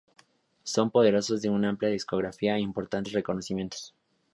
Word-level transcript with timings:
Son 0.63 0.89
poseedores 0.89 1.43
de 1.43 1.51
una 1.51 1.69
amplia 1.69 1.91
discografía 1.91 2.55
e 2.57 2.61
importantes 2.61 3.13
reconocimientos. 3.13 3.93